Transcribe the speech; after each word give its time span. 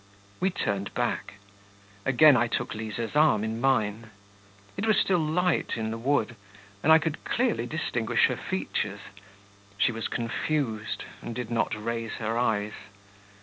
We 0.39 0.49
turned 0.49 0.91
back. 0.95 1.35
Again 2.07 2.35
I 2.35 2.47
took 2.47 2.73
Liza's 2.73 3.15
arm 3.15 3.43
in 3.43 3.61
mine. 3.61 4.09
It 4.75 4.87
was 4.87 4.97
still 4.97 5.19
light 5.19 5.73
in 5.77 5.91
the 5.91 5.97
wood, 5.99 6.35
and 6.81 6.91
I 6.91 6.97
could 6.97 7.23
clearly 7.23 7.67
distinguish 7.67 8.25
her 8.25 8.35
features. 8.37 9.01
She 9.77 9.91
was 9.91 10.07
confused, 10.07 11.03
and 11.21 11.35
did 11.35 11.51
not 11.51 11.75
raise 11.75 12.13
her 12.13 12.35
eyes. 12.35 12.73